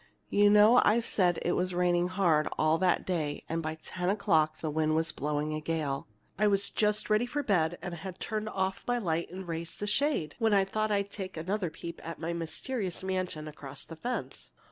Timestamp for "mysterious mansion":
12.33-13.47